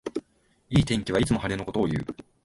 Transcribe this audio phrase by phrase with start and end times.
[0.71, 2.03] いい天気はいつも晴れのことをいう